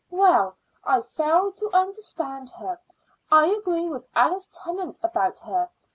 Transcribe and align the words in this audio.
"Well, 0.09 0.55
I 0.83 1.01
fail 1.01 1.51
to 1.51 1.69
understand 1.75 2.49
her. 2.49 2.79
I 3.31 3.45
agree 3.49 3.85
with 3.85 4.07
Alice 4.15 4.49
Tennant 4.51 4.97
about 5.03 5.37
her. 5.37 5.69